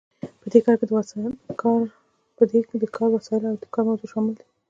[0.41, 0.47] په
[2.51, 4.43] دې کې د کار وسایل او د کار موضوع شامل دي.